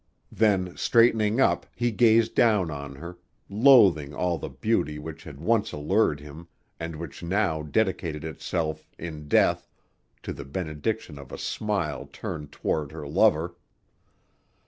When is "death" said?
9.27-9.69